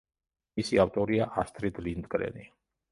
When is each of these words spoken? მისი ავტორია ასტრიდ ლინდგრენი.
მისი 0.61 0.81
ავტორია 0.85 1.29
ასტრიდ 1.43 1.81
ლინდგრენი. 1.89 2.53